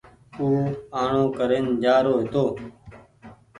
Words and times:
او 0.39 0.45
آڻو 1.01 1.23
ڪرين 1.37 1.65
جآرو 1.83 2.13
هيتو 2.21 2.45